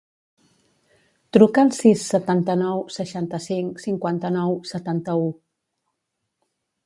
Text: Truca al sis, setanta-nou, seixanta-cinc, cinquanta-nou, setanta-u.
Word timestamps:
Truca 1.35 1.65
al 1.65 1.69
sis, 1.79 2.05
setanta-nou, 2.13 2.81
seixanta-cinc, 2.95 3.83
cinquanta-nou, 3.85 4.57
setanta-u. 4.73 5.31